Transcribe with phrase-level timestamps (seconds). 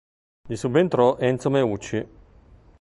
[0.49, 2.07] Gli subentrò Enzo Meucci.